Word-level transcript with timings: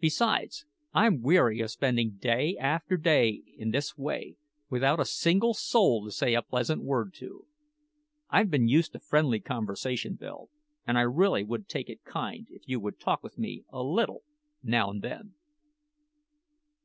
Besides, 0.00 0.66
I'm 0.92 1.22
weary 1.22 1.60
of 1.60 1.70
spending 1.70 2.16
day 2.16 2.56
after 2.56 2.96
day 2.96 3.40
in 3.56 3.70
this 3.70 3.96
way, 3.96 4.34
without 4.68 4.98
a 4.98 5.04
single 5.04 5.54
soul 5.54 6.04
to 6.04 6.10
say 6.10 6.34
a 6.34 6.42
pleasant 6.42 6.82
word 6.82 7.14
to. 7.18 7.46
I've 8.28 8.50
been 8.50 8.66
used 8.66 8.94
to 8.94 8.98
friendly 8.98 9.38
conversation, 9.38 10.14
Bill, 10.16 10.50
and 10.88 10.98
I 10.98 11.02
really 11.02 11.44
would 11.44 11.68
take 11.68 11.88
it 11.88 12.02
kind 12.02 12.48
if 12.50 12.66
you 12.68 12.80
would 12.80 12.98
talk 12.98 13.22
with 13.22 13.38
me 13.38 13.62
a 13.70 13.80
little 13.84 14.24
now 14.60 14.90
and 14.90 15.02
then." 15.02 15.34